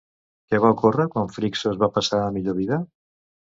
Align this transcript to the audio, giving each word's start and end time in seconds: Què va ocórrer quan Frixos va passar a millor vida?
Què 0.53 0.59
va 0.63 0.71
ocórrer 0.75 1.05
quan 1.17 1.29
Frixos 1.35 1.79
va 1.85 1.91
passar 2.01 2.25
a 2.25 2.35
millor 2.41 2.61
vida? 2.65 2.83